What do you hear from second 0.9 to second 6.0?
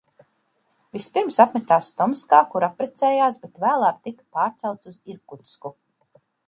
Vispirms apmetās Tomskā, kur apprecējās, bet vēlāk tika pārcelts uz Irkutsku.